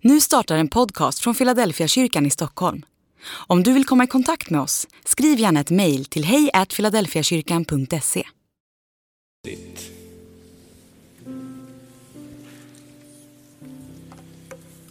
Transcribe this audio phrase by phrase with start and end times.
[0.00, 2.84] Nu startar en podcast från Philadelphia kyrkan i Stockholm.
[3.28, 8.26] Om du vill komma i kontakt med oss, skriv gärna ett mejl till hejfiladelfiakyrkan.se.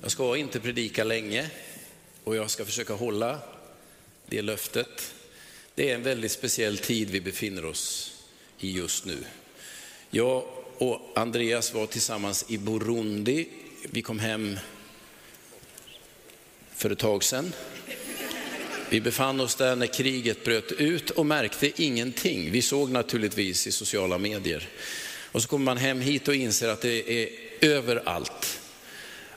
[0.02, 1.50] Jag ska inte predika länge
[2.24, 3.40] och jag ska försöka hålla
[4.26, 5.14] det löftet.
[5.76, 8.14] Det är en väldigt speciell tid vi befinner oss
[8.60, 9.18] i just nu.
[10.10, 10.44] Jag
[10.78, 13.48] och Andreas var tillsammans i Burundi.
[13.92, 14.58] Vi kom hem
[16.75, 17.53] för ett tag sedan.
[18.89, 22.51] Vi befann oss där när kriget bröt ut och märkte ingenting.
[22.51, 24.67] Vi såg naturligtvis i sociala medier.
[25.31, 27.29] Och så kommer man hem hit och inser att det är
[27.61, 28.59] överallt.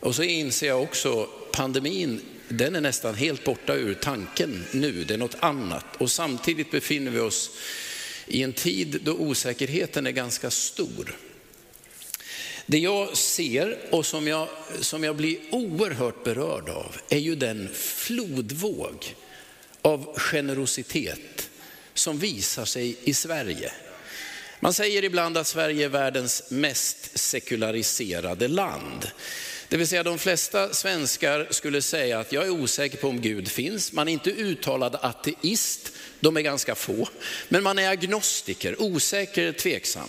[0.01, 5.05] Och så inser jag också pandemin, den är nästan helt borta ur tanken nu.
[5.05, 5.85] Det är något annat.
[5.99, 7.51] Och samtidigt befinner vi oss
[8.27, 11.17] i en tid då osäkerheten är ganska stor.
[12.71, 14.49] Det jag ser och som jag,
[14.81, 19.15] som jag blir oerhört berörd av är ju den flodvåg
[19.83, 21.51] av generositet
[21.95, 23.73] som visar sig i Sverige.
[24.61, 29.11] Man säger ibland att Sverige är världens mest sekulariserade land.
[29.69, 33.49] Det vill säga de flesta svenskar skulle säga att jag är osäker på om Gud
[33.49, 33.93] finns.
[33.93, 37.09] Man är inte uttalad ateist, de är ganska få.
[37.49, 40.09] Men man är agnostiker, osäker, tveksam.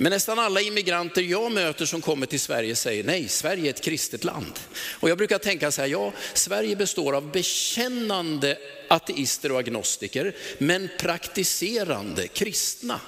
[0.00, 3.80] Men nästan alla immigranter jag möter som kommer till Sverige säger nej, Sverige är ett
[3.80, 4.52] kristet land.
[4.90, 10.88] Och jag brukar tänka så här, ja, Sverige består av bekännande ateister och agnostiker, men
[10.98, 13.00] praktiserande kristna.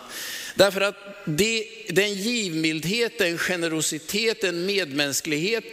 [0.54, 5.64] Därför att det, den givmildhet, den generositet, den medmänsklighet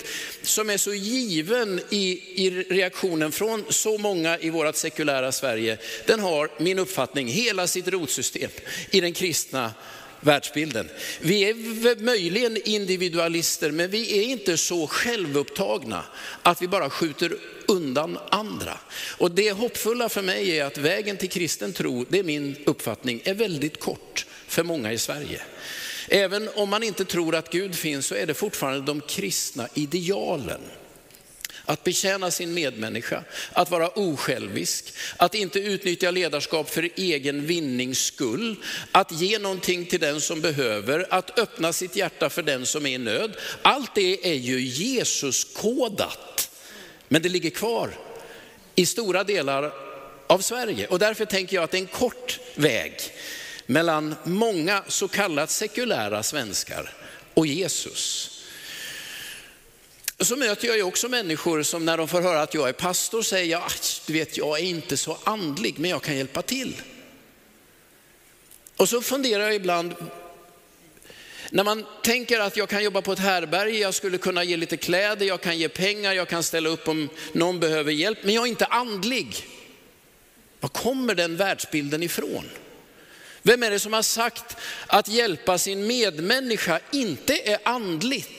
[0.41, 6.19] som är så given i, i reaktionen från så många i vårt sekulära Sverige, den
[6.19, 8.51] har min uppfattning hela sitt rotsystem
[8.91, 9.73] i den kristna
[10.21, 10.89] världsbilden.
[11.19, 16.03] Vi är möjligen individualister, men vi är inte så självupptagna
[16.43, 18.77] att vi bara skjuter undan andra.
[19.17, 23.21] Och det hoppfulla för mig är att vägen till kristen tro, det är min uppfattning,
[23.23, 25.41] är väldigt kort för många i Sverige.
[26.07, 30.61] Även om man inte tror att Gud finns så är det fortfarande de kristna idealen.
[31.69, 38.55] Att betjäna sin medmänniska, att vara osjälvisk, att inte utnyttja ledarskap för egen vinnings skull,
[38.91, 42.89] att ge någonting till den som behöver, att öppna sitt hjärta för den som är
[42.89, 43.37] i nöd.
[43.61, 46.51] Allt det är ju Jesus-kodat,
[47.07, 47.91] men det ligger kvar
[48.75, 49.73] i stora delar
[50.27, 50.87] av Sverige.
[50.87, 52.93] Och därför tänker jag att det är en kort väg
[53.65, 56.93] mellan många så kallat sekulära svenskar
[57.33, 58.35] och Jesus.
[60.21, 63.21] Så möter jag ju också människor som när de får höra att jag är pastor
[63.21, 63.63] säger, jag,
[64.07, 66.81] du vet jag är inte så andlig men jag kan hjälpa till.
[68.75, 69.95] Och så funderar jag ibland,
[71.49, 74.77] när man tänker att jag kan jobba på ett härberge, jag skulle kunna ge lite
[74.77, 78.43] kläder, jag kan ge pengar, jag kan ställa upp om någon behöver hjälp, men jag
[78.43, 79.45] är inte andlig.
[80.59, 82.49] Var kommer den världsbilden ifrån?
[83.41, 84.57] Vem är det som har sagt
[84.87, 88.38] att hjälpa sin medmänniska inte är andligt?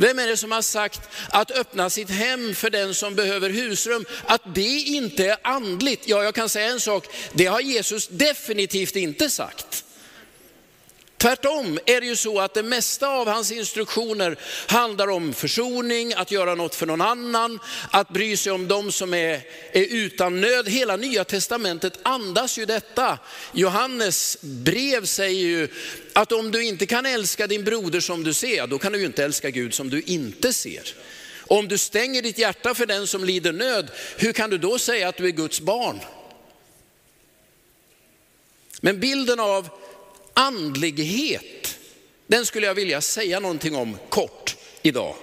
[0.00, 4.04] Vem är det som har sagt att öppna sitt hem för den som behöver husrum,
[4.26, 6.08] att det inte är andligt?
[6.08, 9.69] Ja, jag kan säga en sak, det har Jesus definitivt inte sagt.
[11.20, 14.36] Tvärtom är det ju så att det mesta av hans instruktioner
[14.66, 17.58] handlar om försoning, att göra något för någon annan,
[17.90, 19.42] att bry sig om de som är,
[19.72, 20.68] är utan nöd.
[20.68, 23.18] Hela nya testamentet andas ju detta.
[23.52, 25.68] Johannes brev säger ju
[26.12, 29.06] att om du inte kan älska din broder som du ser, då kan du ju
[29.06, 30.94] inte älska Gud som du inte ser.
[31.38, 35.08] Om du stänger ditt hjärta för den som lider nöd, hur kan du då säga
[35.08, 36.00] att du är Guds barn?
[38.80, 39.68] Men bilden av
[40.34, 41.78] andlighet,
[42.26, 45.14] den skulle jag vilja säga någonting om kort idag.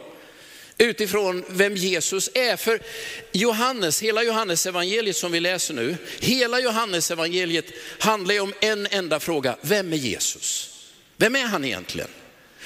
[0.78, 2.56] Utifrån vem Jesus är.
[2.56, 2.80] För
[3.32, 7.66] Johannes, hela Johannes evangeliet som vi läser nu, hela Johannes evangeliet
[8.00, 9.58] handlar ju om en enda fråga.
[9.62, 10.74] Vem är Jesus?
[11.18, 12.10] Vem är han egentligen?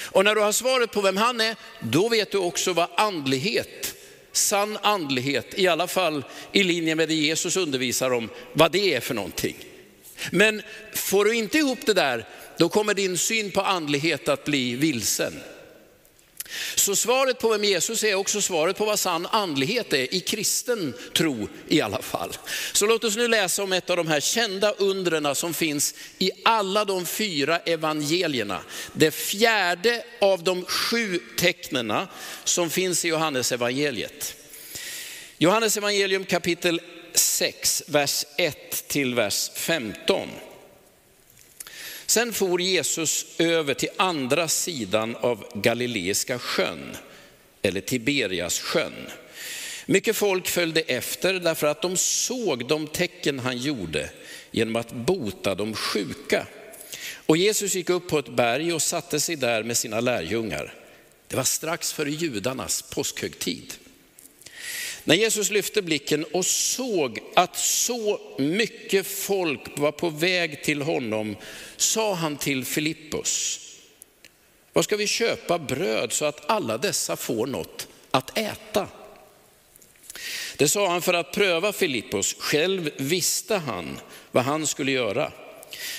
[0.04, 3.96] Och när du har svaret på vem han är, då vet du också vad andlighet,
[4.32, 9.00] sann andlighet, i alla fall i linje med det Jesus undervisar om, vad det är
[9.00, 9.56] för någonting.
[10.32, 10.62] Men
[10.94, 12.26] får du inte ihop det där,
[12.58, 15.34] då kommer din syn på andlighet att bli vilsen.
[16.76, 20.94] Så svaret på vem Jesus är också svaret på vad sann andlighet är, i kristen
[21.14, 22.38] tro i alla fall.
[22.74, 26.32] Så låt oss nu läsa om ett av de här kända undren som finns i
[26.46, 28.62] alla de fyra evangelierna.
[28.94, 32.08] Det fjärde av de sju tecknena
[32.44, 34.36] som finns i Johannes evangeliet.
[35.38, 36.82] Johannes evangelium kapitel
[37.18, 40.30] 6, vers 1 till vers 15.
[42.06, 46.98] Sen for Jesus över till andra sidan av Galileiska sjön.
[47.62, 49.08] eller Tiberias sjön.
[49.86, 54.10] Mycket folk följde efter därför att de såg de tecken han gjorde
[54.52, 56.48] genom att bota de sjuka.
[57.26, 60.74] Och Jesus gick upp på ett berg och satte sig där med sina lärjungar.
[61.28, 63.74] Det var strax före judarnas påskhögtid.
[65.04, 71.36] När Jesus lyfte blicken och såg att så mycket folk var på väg till honom
[71.78, 73.60] sa han till Filippus,
[74.74, 78.88] var ska vi köpa bröd så att alla dessa får något att äta?
[80.58, 84.00] Det sa han för att pröva Filippus, själv visste han
[84.32, 85.32] vad han skulle göra.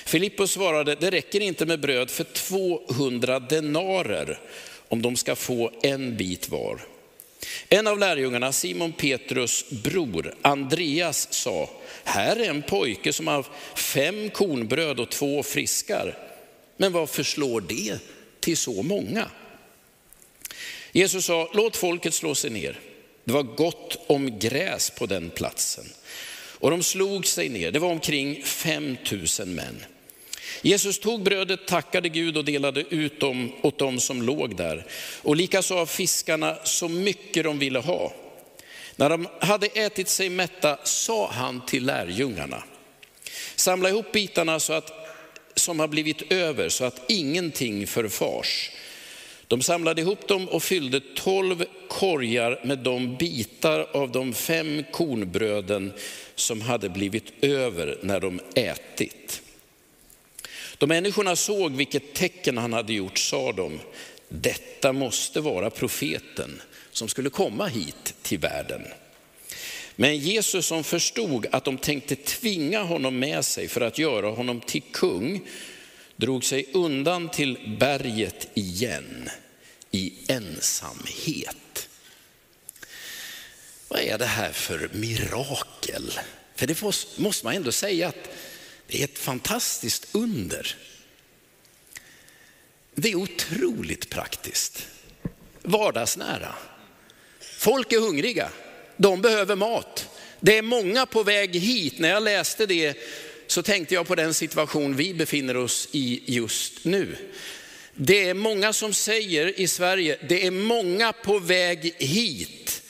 [0.04, 4.40] Filippus svarade, det räcker inte med bröd för 200 denarer
[4.88, 6.80] om de ska få en bit var.
[7.68, 11.70] En av lärjungarna, Simon Petrus bror Andreas sa,
[12.04, 16.18] här är en pojke som har fem kornbröd och två friskar.
[16.76, 17.98] Men vad förslår det
[18.40, 19.30] till så många?
[20.92, 22.80] Jesus sa, låt folket slå sig ner.
[23.24, 25.84] Det var gott om gräs på den platsen.
[26.62, 28.96] Och de slog sig ner, det var omkring 5
[29.38, 29.84] 000 män.
[30.62, 34.86] Jesus tog brödet, tackade Gud och delade ut dem åt dem som låg där.
[35.22, 38.12] Och likaså av fiskarna så mycket de ville ha.
[38.96, 42.62] När de hade ätit sig mätta sa han till lärjungarna,
[43.54, 44.92] samla ihop bitarna så att,
[45.54, 48.70] som har blivit över så att ingenting förfars.
[49.52, 55.92] De samlade ihop dem och fyllde tolv korgar med de bitar av de fem kornbröden
[56.34, 59.41] som hade blivit över när de ätit.
[60.82, 63.80] Då människorna såg vilket tecken han hade gjort sa de,
[64.28, 68.82] detta måste vara profeten som skulle komma hit till världen.
[69.96, 74.60] Men Jesus som förstod att de tänkte tvinga honom med sig för att göra honom
[74.60, 75.48] till kung,
[76.16, 79.30] drog sig undan till berget igen
[79.90, 81.88] i ensamhet.
[83.88, 86.12] Vad är det här för mirakel?
[86.56, 86.82] För det
[87.18, 88.28] måste man ändå säga att
[88.92, 90.76] det är ett fantastiskt under.
[92.94, 94.86] Det är otroligt praktiskt,
[95.62, 96.54] vardagsnära.
[97.58, 98.50] Folk är hungriga,
[98.96, 100.08] de behöver mat.
[100.40, 101.98] Det är många på väg hit.
[101.98, 102.96] När jag läste det
[103.46, 107.16] så tänkte jag på den situation vi befinner oss i just nu.
[107.94, 112.82] Det är många som säger i Sverige, det är många på väg hit.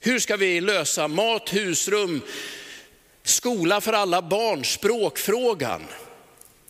[0.00, 2.20] Hur ska vi lösa mat, husrum,
[3.26, 5.82] skola för alla barn, språkfrågan?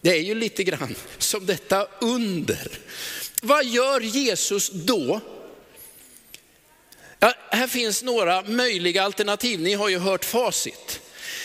[0.01, 2.79] Det är ju lite grann som detta under.
[3.43, 5.21] Vad gör Jesus då?
[7.19, 11.01] Ja, här finns några möjliga alternativ, ni har ju hört facit.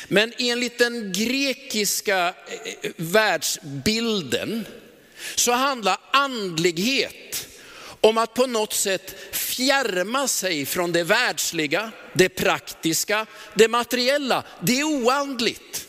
[0.07, 4.65] Men enligt den grekiska eh, världsbilden
[5.35, 7.47] så handlar andlighet
[8.01, 9.15] om att på något sätt
[9.51, 14.43] fjärma sig från det världsliga, det praktiska, det materiella.
[14.61, 15.87] Det är oandligt.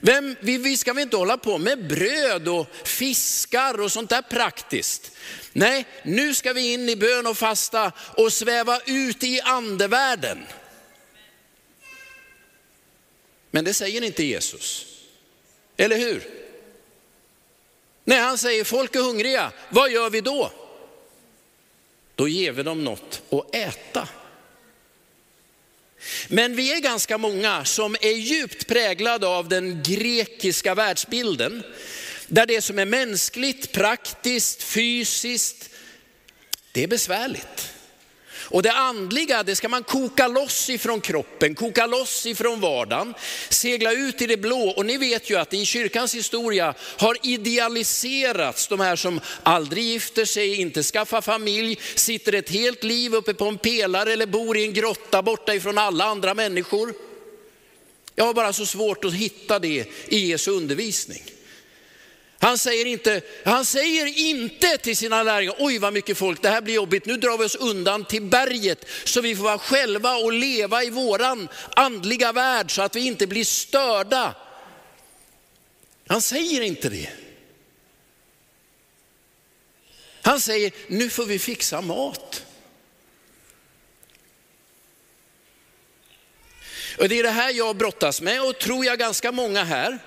[0.00, 4.22] Vem, vi, vi ska väl inte hålla på med bröd och fiskar och sånt där
[4.22, 5.12] praktiskt.
[5.52, 10.38] Nej, nu ska vi in i bön och fasta och sväva ut i andevärlden.
[13.50, 14.86] Men det säger inte Jesus.
[15.76, 16.22] Eller hur?
[18.04, 20.52] När han säger folk är hungriga, vad gör vi då?
[22.20, 24.08] Då ger vi dem något att äta.
[26.28, 31.62] Men vi är ganska många som är djupt präglade av den grekiska världsbilden.
[32.26, 35.70] Där det som är mänskligt, praktiskt, fysiskt,
[36.72, 37.59] det är besvärligt.
[38.50, 43.14] Och det andliga, det ska man koka loss ifrån kroppen, koka loss ifrån vardagen,
[43.48, 44.68] segla ut i det blå.
[44.76, 50.24] Och ni vet ju att i kyrkans historia har idealiserats de här som aldrig gifter
[50.24, 54.64] sig, inte skaffar familj, sitter ett helt liv uppe på en pelare eller bor i
[54.64, 56.94] en grotta borta ifrån alla andra människor.
[58.14, 61.22] Jag har bara så svårt att hitta det i Jesu undervisning.
[62.42, 66.60] Han säger, inte, han säger inte till sina lärjungar, oj vad mycket folk, det här
[66.60, 70.32] blir jobbigt, nu drar vi oss undan till berget så vi får vara själva och
[70.32, 74.34] leva i våran andliga värld så att vi inte blir störda.
[76.06, 77.10] Han säger inte det.
[80.22, 82.44] Han säger, nu får vi fixa mat.
[86.98, 89.98] Och det är det här jag brottas med och tror jag ganska många här.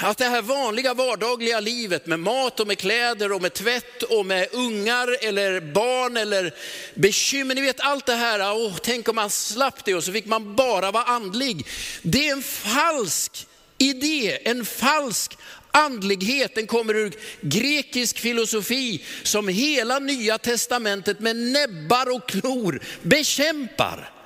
[0.00, 4.26] Att det här vanliga vardagliga livet med mat och med kläder och med tvätt och
[4.26, 6.54] med ungar eller barn eller
[6.94, 10.26] bekymmer, ni vet allt det här, oh, tänk om man slapp det och så fick
[10.26, 11.66] man bara vara andlig.
[12.02, 13.46] Det är en falsk
[13.78, 15.38] idé, en falsk
[15.70, 24.17] Andlighet, den kommer ur grekisk filosofi som hela nya testamentet med näbbar och klor bekämpar.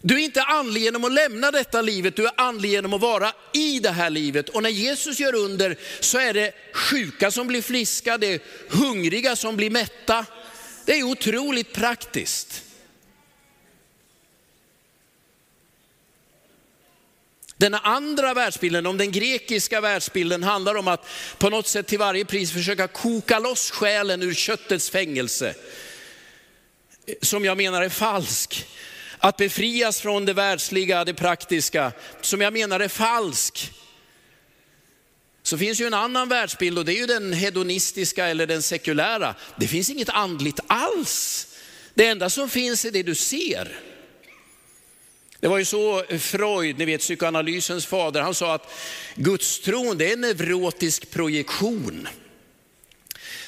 [0.00, 3.32] Du är inte andlig genom att lämna detta livet, du är andlig genom att vara
[3.52, 4.48] i det här livet.
[4.48, 9.36] Och när Jesus gör under så är det sjuka som blir friska, det är hungriga
[9.36, 10.26] som blir mätta.
[10.84, 12.64] Det är otroligt praktiskt.
[17.56, 21.06] Den andra världsbilden, om den grekiska världsbilden, handlar om att
[21.38, 25.54] på något sätt till varje pris försöka koka loss själen ur köttets fängelse.
[27.22, 28.66] Som jag menar är falsk.
[29.18, 33.72] Att befrias från det världsliga, det praktiska, som jag menar är falsk.
[35.42, 39.34] Så finns ju en annan världsbild och det är ju den hedonistiska eller den sekulära.
[39.56, 41.46] Det finns inget andligt alls.
[41.94, 43.80] Det enda som finns är det du ser.
[45.40, 48.72] Det var ju så Freud, ni vet psykoanalysens fader, han sa att
[49.14, 52.08] gudstron det är en neurotisk projektion.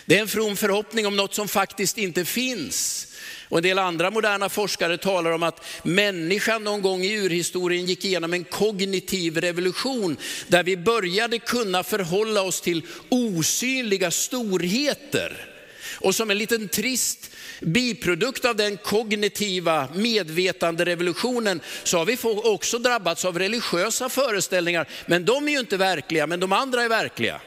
[0.07, 3.07] Det är en from förhoppning om något som faktiskt inte finns.
[3.51, 8.05] Och en del andra moderna forskare talar om att människan någon gång i urhistorien gick
[8.05, 10.17] igenom en kognitiv revolution
[10.49, 15.47] där vi började kunna förhålla oss till osynliga storheter.
[15.95, 17.31] Och som en liten trist
[17.61, 24.89] biprodukt av den kognitiva medvetande revolutionen så har vi också drabbats av religiösa föreställningar.
[25.07, 27.41] Men de är ju inte verkliga, men de andra är verkliga.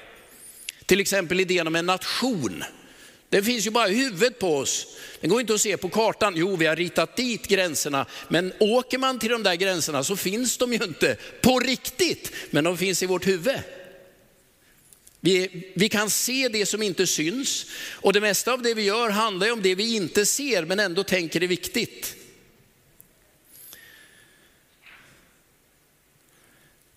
[0.86, 2.64] Till exempel idén om en nation.
[3.34, 4.88] Den finns ju bara i huvudet på oss.
[5.22, 6.34] Den går inte att se på kartan.
[6.38, 10.58] Jo, vi har ritat dit gränserna, men åker man till de där gränserna så finns
[10.58, 13.60] de ju inte på riktigt, men de finns i vårt huvud.
[15.20, 19.10] Vi, vi, kan se det som inte syns och det mesta av det vi gör
[19.10, 22.16] handlar om det vi inte ser men ändå tänker är viktigt.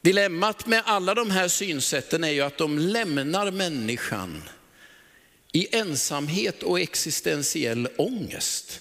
[0.01, 4.43] Dilemmat med alla de här synsätten är ju att de lämnar människan
[5.57, 8.81] i ensamhet och existentiell ångest.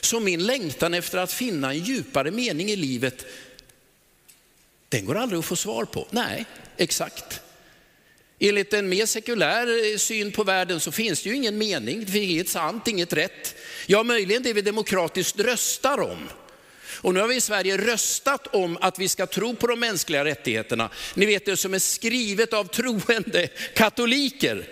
[0.00, 3.26] Så min längtan efter att finna en djupare mening i livet,
[4.88, 6.06] den går aldrig att få svar på.
[6.10, 6.44] Nej,
[6.76, 7.40] exakt.
[8.38, 12.12] Enligt en mer sekulär eh, syn på världen så finns det ju ingen mening, det
[12.12, 13.54] finns inget sant, inget rätt.
[13.86, 16.28] Ja, möjligen det vi demokratiskt röstar om.
[17.00, 20.24] Och nu har vi i Sverige röstat om att vi ska tro på de mänskliga
[20.24, 20.90] rättigheterna.
[21.14, 24.68] Ni vet det som är skrivet av troende katoliker.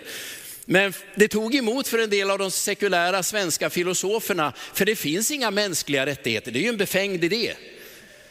[0.69, 5.31] Men det tog emot för en del av de sekulära svenska filosoferna, för det finns
[5.31, 6.51] inga mänskliga rättigheter.
[6.51, 7.53] Det är ju en befängd idé.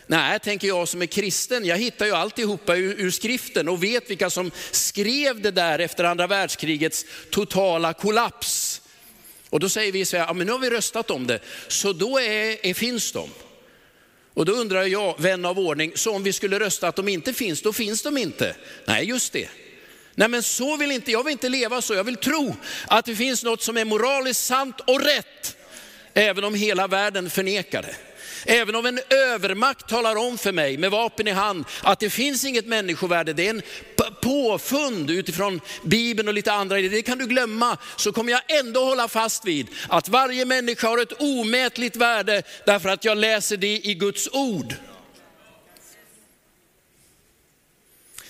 [0.07, 4.11] Nej, tänker jag som är kristen, jag hittar ju alltihopa ur, ur skriften och vet
[4.11, 8.83] vilka som skrev det där efter andra världskrigets totala kollaps.
[9.50, 11.93] Och då säger vi så här, ja, men nu har vi röstat om det, så
[11.93, 13.31] då är, är, finns de.
[14.35, 17.33] Och då undrar jag, vän av ordning, så om vi skulle rösta att de inte
[17.33, 18.57] finns, då finns de inte.
[18.85, 19.49] Nej, just det.
[20.19, 22.57] Nej men så vill inte, jag vill inte leva så, jag vill tro
[22.87, 25.57] att det finns något som är moraliskt sant och rätt,
[26.15, 27.97] även om hela världen förnekar det.
[28.49, 32.45] Även om en övermakt talar om för mig med vapen i hand att det finns
[32.45, 33.63] inget människovärde, det är en
[34.23, 38.85] påfund utifrån Bibeln och lite andra idéer, det kan du glömma, så kommer jag ändå
[38.85, 43.87] hålla fast vid att varje människa har ett omätligt värde därför att jag läser det
[43.87, 44.75] i Guds ord.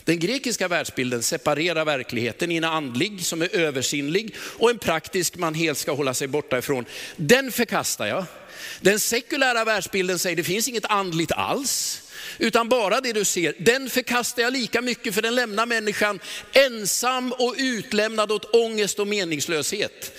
[0.07, 5.55] Den grekiska världsbilden separerar verkligheten i en andlig som är översinnlig och en praktisk man
[5.55, 6.85] helt ska hålla sig borta ifrån.
[7.17, 8.25] Den förkastar jag.
[8.81, 12.03] Den sekulära världsbilden säger det finns inget andligt alls,
[12.39, 13.55] utan bara det du ser.
[13.59, 16.21] Den förkastar jag lika mycket för den lämnar människan
[16.53, 20.13] ensam och utlämnad åt ångest och meningslöshet.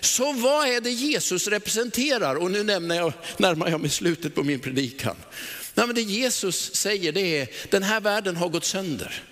[0.00, 2.34] Så vad är det Jesus representerar?
[2.34, 5.16] Och nu nämner jag, närmar jag mig slutet på min predikan.
[5.74, 9.22] Nej, men det Jesus säger det är, den här världen har gått sönder.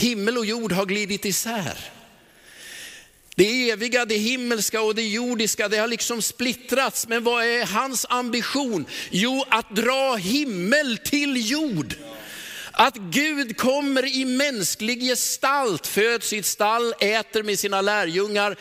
[0.00, 1.90] Himmel och jord har glidit isär.
[3.34, 7.08] Det eviga, det himmelska och det jordiska, det har liksom splittrats.
[7.08, 8.86] Men vad är hans ambition?
[9.10, 11.94] Jo, att dra himmel till jord.
[12.82, 18.56] Att Gud kommer i mänsklig gestalt, föds i ett stall, äter med sina lärjungar.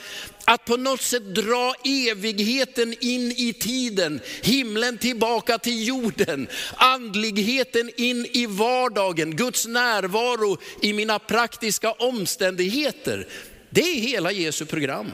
[0.45, 8.25] Att på något sätt dra evigheten in i tiden, himlen tillbaka till jorden, andligheten in
[8.25, 13.27] i vardagen, Guds närvaro i mina praktiska omständigheter.
[13.69, 15.11] Det är hela Jesu program.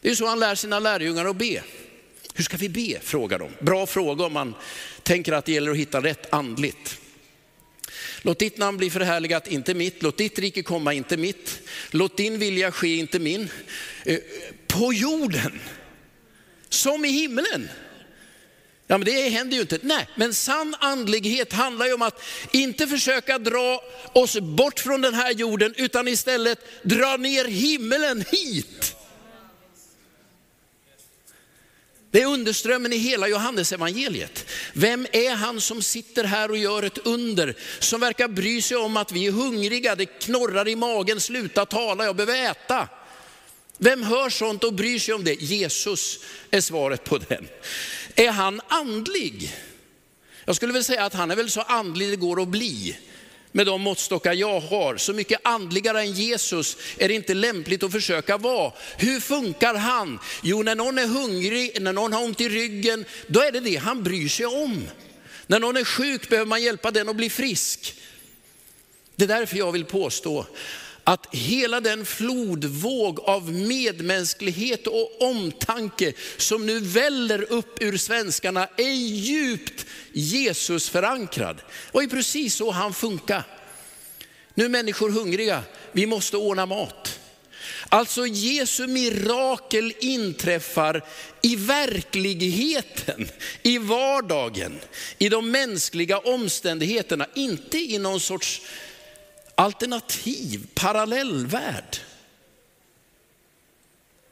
[0.00, 1.62] Det är så han lär sina lärjungar att be.
[2.34, 3.00] Hur ska vi be?
[3.00, 3.50] frågar de.
[3.60, 4.54] Bra fråga om man
[5.02, 7.01] tänker att det gäller att hitta rätt andligt.
[8.22, 10.02] Låt ditt namn bli förhärligat, inte mitt.
[10.02, 11.60] Låt ditt rike komma, inte mitt.
[11.90, 13.48] Låt din vilja ske, inte min.
[14.04, 14.18] Eh,
[14.66, 15.60] på jorden,
[16.68, 17.68] som i himlen.
[18.86, 19.78] Ja, men det händer ju inte.
[19.82, 25.14] Nej, men sann andlighet handlar ju om att inte försöka dra oss bort från den
[25.14, 28.91] här jorden, utan istället dra ner himmelen hit.
[32.12, 34.46] Det är underströmmen i hela Johannesevangeliet.
[34.72, 38.96] Vem är han som sitter här och gör ett under, som verkar bry sig om
[38.96, 42.88] att vi är hungriga, det knorrar i magen, sluta tala, jag behöver äta.
[43.78, 45.42] Vem hör sånt och bryr sig om det?
[45.42, 46.18] Jesus
[46.50, 47.48] är svaret på den.
[48.14, 49.54] Är han andlig?
[50.44, 52.96] Jag skulle väl säga att han är väl så andlig det går att bli
[53.52, 54.96] med de måttstockar jag har.
[54.96, 58.72] Så mycket andligare än Jesus är det inte lämpligt att försöka vara.
[58.98, 60.18] Hur funkar han?
[60.42, 63.76] Jo, när någon är hungrig, när någon har ont i ryggen, då är det det
[63.76, 64.88] han bryr sig om.
[65.46, 67.94] När någon är sjuk behöver man hjälpa den att bli frisk.
[69.16, 70.46] Det är därför jag vill påstå
[71.04, 78.92] att hela den flodvåg av medmänsklighet och omtanke som nu väller upp ur svenskarna är
[78.92, 81.62] djupt Jesus förankrad.
[81.92, 83.44] Och det är precis så han funkar.
[84.54, 87.18] Nu är människor hungriga, vi måste ordna mat.
[87.88, 91.04] Alltså Jesu mirakel inträffar
[91.42, 93.28] i verkligheten,
[93.62, 94.80] i vardagen,
[95.18, 98.62] i de mänskliga omständigheterna, inte i någon sorts
[99.54, 101.96] alternativ, parallellvärld.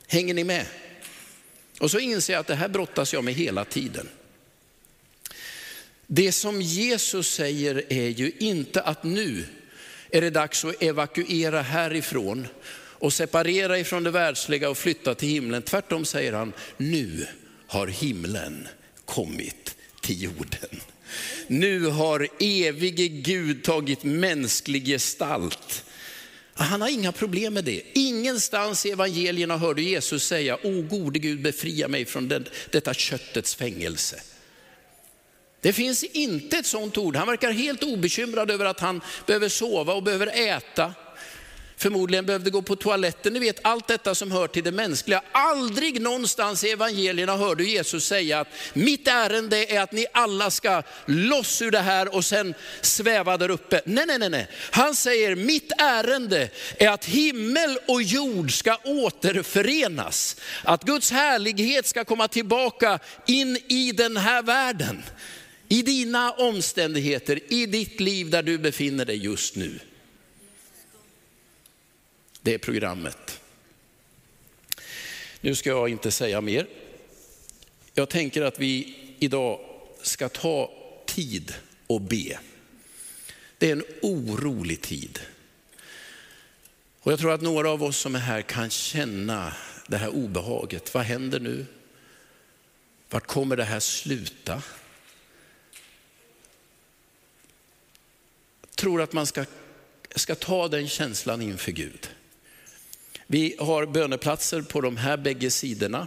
[0.07, 0.67] Hänger ni med?
[1.81, 4.09] Och så inser jag att det här brottas jag med hela tiden.
[6.07, 9.47] Det som Jesus säger är ju inte att nu
[10.11, 12.47] är det dags att evakuera härifrån
[13.01, 15.63] och separera ifrån det världsliga och flytta till himlen.
[15.63, 17.27] Tvärtom säger han, nu
[17.67, 18.69] har himlen
[19.05, 20.81] kommit till jorden.
[21.47, 25.85] Nu har evige Gud tagit mänsklig gestalt.
[26.55, 27.83] Ah, han har inga problem med det.
[27.93, 32.95] Ingenstans i evangelierna hör du Jesus säga, o gode Gud befria mig från den, detta
[32.95, 34.21] köttets fängelse.
[35.61, 37.17] Det finns inte ett sånt ord.
[37.17, 40.95] Han verkar helt obekymrad över att han behöver sova och behöver äta
[41.81, 43.33] förmodligen behövde gå på toaletten.
[43.33, 45.23] Ni vet allt detta som hör till det mänskliga.
[45.33, 50.51] Aldrig någonstans i evangelierna hör du Jesus säga att mitt ärende är att ni alla
[50.51, 53.81] ska loss ur det här och sen sväva där uppe.
[53.85, 54.49] Nej, nej, nej, nej.
[54.71, 60.37] Han säger mitt ärende är att himmel och jord ska återförenas.
[60.63, 65.03] Att Guds härlighet ska komma tillbaka in i den här världen.
[65.69, 69.81] I dina omständigheter, i ditt liv där du befinner dig just nu.
[72.43, 73.41] Det är programmet.
[75.41, 76.67] Nu ska jag inte säga mer.
[77.95, 79.61] Jag tänker att vi idag
[80.03, 80.73] ska ta
[81.07, 81.55] tid
[81.87, 82.39] och be.
[83.59, 85.21] Det är en orolig tid.
[87.01, 89.55] Och jag tror att några av oss som är här kan känna
[89.87, 90.95] det här obehaget.
[90.95, 91.67] Vad händer nu?
[93.11, 94.63] Vart kommer det här sluta?
[98.61, 99.45] Jag tror att man ska,
[100.15, 102.09] ska ta den känslan inför Gud.
[103.33, 106.07] Vi har böneplatser på de här bägge sidorna.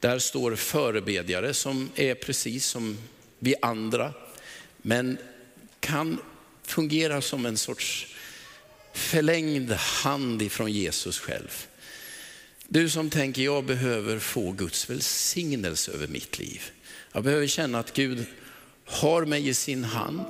[0.00, 2.98] Där står förebedjare som är precis som
[3.38, 4.12] vi andra,
[4.76, 5.18] men
[5.80, 6.18] kan
[6.62, 8.14] fungera som en sorts
[8.92, 11.66] förlängd hand ifrån Jesus själv.
[12.68, 16.62] Du som tänker, jag behöver få Guds välsignelse över mitt liv.
[17.12, 18.26] Jag behöver känna att Gud
[18.84, 20.26] har mig i sin hand.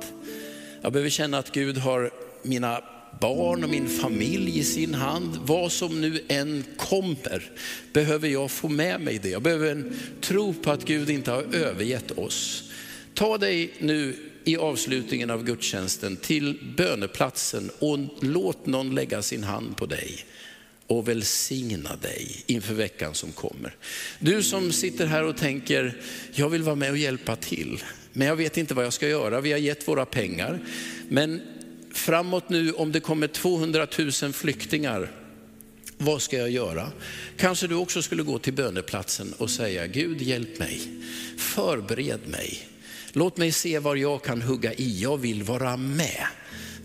[0.81, 2.11] Jag behöver känna att Gud har
[2.43, 2.83] mina
[3.19, 5.37] barn och min familj i sin hand.
[5.41, 7.51] Vad som nu än kommer
[7.93, 9.29] behöver jag få med mig det.
[9.29, 12.71] Jag behöver en tro på att Gud inte har övergett oss.
[13.13, 19.77] Ta dig nu i avslutningen av gudstjänsten till böneplatsen och låt någon lägga sin hand
[19.77, 20.25] på dig
[20.87, 23.75] och välsigna dig inför veckan som kommer.
[24.19, 26.01] Du som sitter här och tänker,
[26.33, 29.41] jag vill vara med och hjälpa till, men jag vet inte vad jag ska göra.
[29.41, 30.59] Vi har gett våra pengar,
[31.09, 31.41] men
[31.97, 33.87] framåt nu om det kommer 200
[34.21, 35.11] 000 flyktingar,
[35.97, 36.91] vad ska jag göra?
[37.37, 40.81] Kanske du också skulle gå till böneplatsen och säga, Gud hjälp mig,
[41.37, 42.67] förbered mig.
[43.11, 46.27] Låt mig se var jag kan hugga i, jag vill vara med.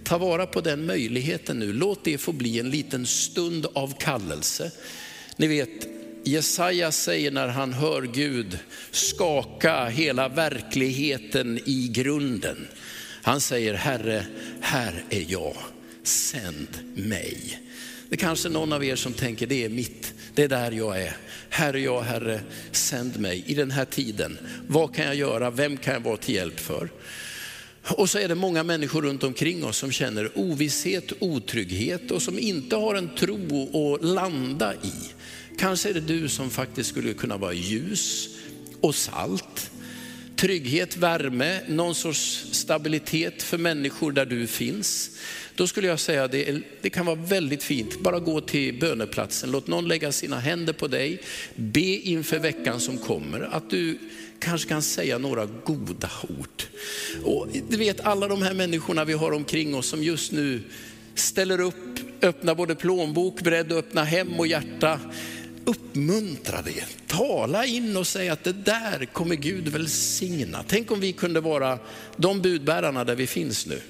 [0.05, 4.71] Ta vara på den möjligheten nu, låt det få bli en liten stund av kallelse.
[5.37, 5.89] Ni vet,
[6.25, 8.59] Jesaja säger när han hör Gud
[8.91, 12.69] skaka hela verkligheten i grunden.
[13.23, 14.27] Han säger, Herre,
[14.61, 15.57] här är jag,
[16.03, 17.61] sänd mig.
[18.09, 21.03] Det är kanske någon av er som tänker, det är mitt, det är där jag
[21.03, 21.17] är.
[21.49, 22.41] Här är jag, Herre,
[22.73, 24.39] sänd mig i den här tiden.
[24.67, 25.51] Vad kan jag göra?
[25.51, 26.91] Vem kan jag vara till hjälp för?
[27.83, 32.39] Och så är det många människor runt omkring oss som känner ovisshet, otrygghet och som
[32.39, 34.93] inte har en tro att landa i.
[35.59, 38.29] Kanske är det du som faktiskt skulle kunna vara ljus
[38.81, 39.70] och salt
[40.41, 45.11] trygghet, värme, någon sorts stabilitet för människor där du finns.
[45.55, 49.51] Då skulle jag säga att det, det kan vara väldigt fint, bara gå till böneplatsen,
[49.51, 51.23] låt någon lägga sina händer på dig,
[51.55, 53.99] be inför veckan som kommer, att du
[54.39, 56.63] kanske kan säga några goda ord.
[57.25, 60.63] Och du vet alla de här människorna vi har omkring oss som just nu
[61.15, 61.75] ställer upp,
[62.23, 65.01] öppnar både plånbok, beredd att öppna hem och hjärta.
[65.71, 70.65] Uppmuntra det, tala in och säg att det där kommer Gud välsigna.
[70.69, 71.79] Tänk om vi kunde vara
[72.17, 73.81] de budbärarna där vi finns nu.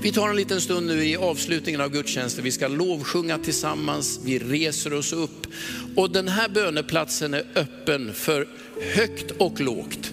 [0.00, 2.44] Vi tar en liten stund nu i avslutningen av gudstjänsten.
[2.44, 5.46] Vi ska lovsjunga tillsammans, vi reser oss upp.
[5.96, 8.48] Och den här böneplatsen är öppen för
[8.94, 10.12] högt och lågt.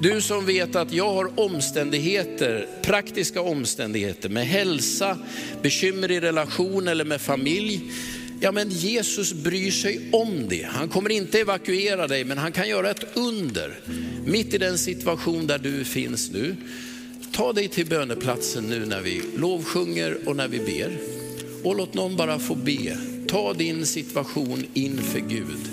[0.00, 5.18] Du som vet att jag har omständigheter, praktiska omständigheter med hälsa,
[5.62, 7.92] bekymmer i relation eller med familj.
[8.40, 10.66] Ja men Jesus bryr sig om det.
[10.70, 13.80] Han kommer inte evakuera dig men han kan göra ett under
[14.26, 16.56] mitt i den situation där du finns nu.
[17.32, 20.98] Ta dig till böneplatsen nu när vi lovsjunger och när vi ber.
[21.62, 22.98] Och låt någon bara få be.
[23.28, 25.68] Ta din situation inför Gud.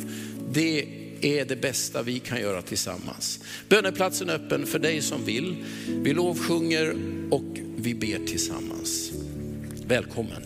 [0.54, 0.86] Det
[1.22, 3.40] är det bästa vi kan göra tillsammans.
[3.70, 5.56] Böneplatsen är öppen för dig som vill.
[5.88, 6.96] Vi lovsjunger
[7.30, 9.12] och vi ber tillsammans.
[9.88, 10.42] Välkommen.